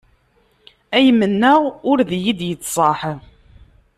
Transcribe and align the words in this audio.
Ay 0.97 1.07
mennaɣ 1.19 1.61
ur 1.89 1.99
d 2.09 2.11
iyi-d-yettṣaḥ. 2.17 3.01